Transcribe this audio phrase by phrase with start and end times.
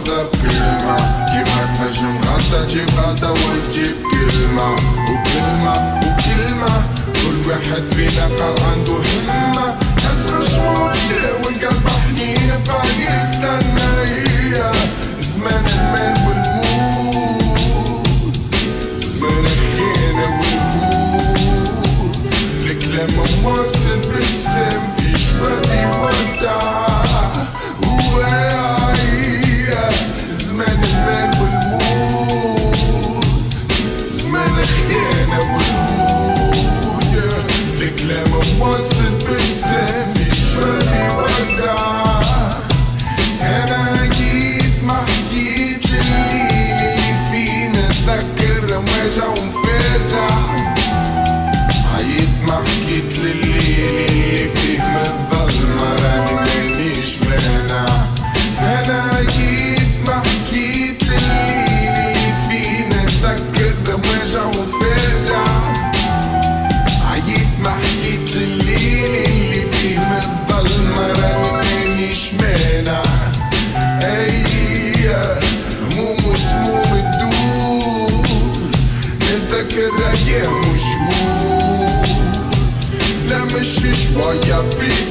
[0.00, 4.74] غدا بكلمة كيما النجم غدا جيب غدا وتجيب كلمة
[5.10, 6.82] وكلمة وكلمة
[7.14, 9.49] كل واحد فينا قال عنده همة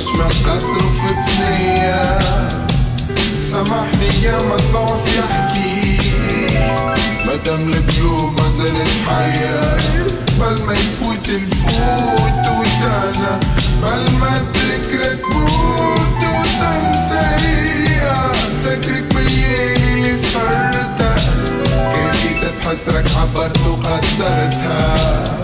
[0.02, 2.20] نجم القصر في ثنية
[3.40, 5.98] سامحني يا ما الضعف يحكي.
[7.26, 9.78] مادام القلوب ما زالت حية.
[10.40, 13.40] بل ما يفوت الفوت ودانا
[13.84, 18.12] بل ما الذكرى تموت وتنسى هي
[18.64, 21.16] تكرك مليان اللي صرتها.
[21.94, 25.41] كريتة عبرت وقدرتها.